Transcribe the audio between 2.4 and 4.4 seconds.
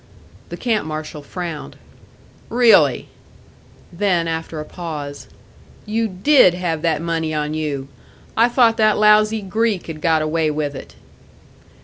"Really!" Then,